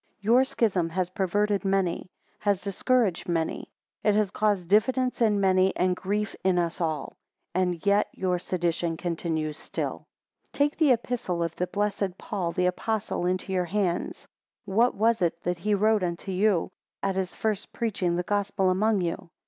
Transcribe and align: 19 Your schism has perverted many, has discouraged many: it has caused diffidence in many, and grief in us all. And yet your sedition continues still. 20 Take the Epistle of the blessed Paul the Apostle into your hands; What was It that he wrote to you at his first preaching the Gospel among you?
19 0.23 0.31
Your 0.33 0.43
schism 0.43 0.89
has 0.89 1.11
perverted 1.11 1.63
many, 1.63 2.09
has 2.39 2.63
discouraged 2.63 3.29
many: 3.29 3.69
it 4.03 4.15
has 4.15 4.31
caused 4.31 4.67
diffidence 4.67 5.21
in 5.21 5.39
many, 5.39 5.75
and 5.75 5.95
grief 5.95 6.35
in 6.43 6.57
us 6.57 6.81
all. 6.81 7.13
And 7.53 7.85
yet 7.85 8.07
your 8.11 8.39
sedition 8.39 8.97
continues 8.97 9.59
still. 9.59 10.07
20 10.53 10.53
Take 10.69 10.79
the 10.79 10.91
Epistle 10.91 11.43
of 11.43 11.55
the 11.55 11.67
blessed 11.67 12.17
Paul 12.17 12.51
the 12.51 12.65
Apostle 12.65 13.27
into 13.27 13.53
your 13.53 13.65
hands; 13.65 14.27
What 14.65 14.95
was 14.95 15.21
It 15.21 15.39
that 15.43 15.59
he 15.59 15.75
wrote 15.75 16.01
to 16.17 16.31
you 16.31 16.71
at 17.03 17.13
his 17.15 17.35
first 17.35 17.71
preaching 17.71 18.15
the 18.15 18.23
Gospel 18.23 18.71
among 18.71 19.01
you? 19.01 19.29